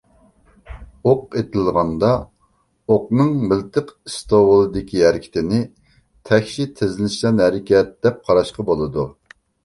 [1.09, 2.07] ئوق ئېتىلغاندا،
[2.93, 5.59] ئوقنىڭ مىلتىق ئىستوۋۇلىدىكى ھەرىكىتىنى
[6.31, 9.05] تەكشى تېزلىنىشچان ھەرىكەت دەپ قاراشقا بولىدۇ.